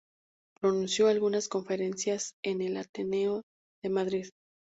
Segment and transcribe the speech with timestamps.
[0.59, 3.43] Pronunció algunas conferencias en el Ateneo
[3.83, 4.29] de Madrid.